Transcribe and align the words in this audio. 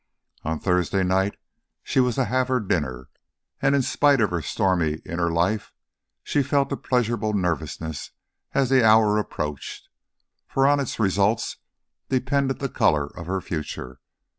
On 0.43 0.59
Thursday 0.59 1.03
night 1.03 1.37
she 1.83 1.99
was 1.99 2.15
to 2.15 2.25
have 2.25 2.47
her 2.47 2.59
dinner, 2.59 3.09
and 3.61 3.75
in 3.75 3.83
spite 3.83 4.19
of 4.19 4.31
her 4.31 4.41
stormy 4.41 4.93
inner 5.05 5.31
life 5.31 5.73
she 6.23 6.41
felt 6.41 6.71
a 6.71 6.75
pleasurable 6.75 7.33
nervousness 7.33 8.09
as 8.53 8.71
the 8.71 8.83
hour 8.83 9.19
approached; 9.19 9.89
for 10.47 10.65
on 10.65 10.79
its 10.79 10.99
results 10.99 11.57
depended 12.09 12.57
the 12.57 12.67
colour 12.67 13.15
of 13.15 13.27
her 13.27 13.41
future. 13.41 13.99